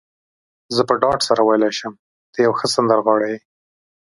[0.75, 1.93] زه په ډاډ سره ویلای شم،
[2.31, 3.39] ته یو ښه سندرغاړی يې.